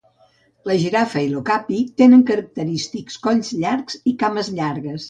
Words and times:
La 0.69 0.77
girafa 0.83 1.21
i 1.25 1.29
l'ocapi 1.33 1.83
tenen 2.03 2.25
característics 2.33 3.23
colls 3.29 3.57
llargs 3.63 4.05
i 4.13 4.17
cames 4.27 4.55
llargues. 4.61 4.99